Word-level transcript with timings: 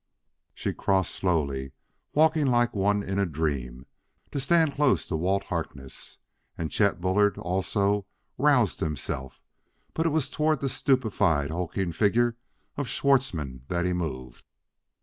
She 0.55 0.73
crossed 0.73 1.13
slowly, 1.13 1.73
walking 2.15 2.47
like 2.47 2.73
one 2.73 3.03
in 3.03 3.19
a 3.19 3.25
dream, 3.27 3.85
to 4.31 4.39
stand 4.39 4.73
close 4.73 5.07
to 5.07 5.15
Walt 5.15 5.43
Harkness. 5.43 6.17
And 6.57 6.71
Chet 6.71 6.99
Bullard 6.99 7.37
also 7.37 8.07
roused 8.35 8.79
himself; 8.79 9.43
but 9.93 10.07
it 10.07 10.09
was 10.09 10.27
toward 10.31 10.59
the 10.59 10.69
stupefied, 10.69 11.51
hulking 11.51 11.91
figure 11.91 12.35
of 12.77 12.87
Schwartzmann 12.87 13.65
that 13.67 13.85
he 13.85 13.93
moved. 13.93 14.43